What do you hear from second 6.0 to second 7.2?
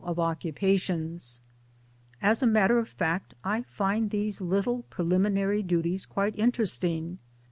quite interesting.